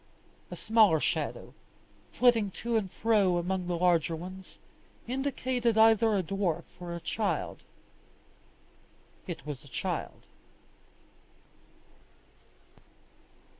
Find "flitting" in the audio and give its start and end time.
2.11-2.49